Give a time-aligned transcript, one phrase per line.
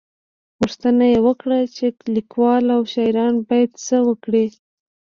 [0.57, 4.45] _پوښتنه يې وکړه چې ليکوال او شاعران بايد څه وکړي؟